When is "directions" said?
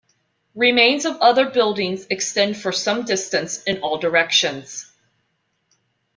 3.99-4.91